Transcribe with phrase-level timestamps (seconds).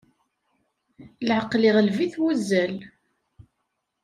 [1.27, 2.75] Leɛqel iɣleb-it wuzzal.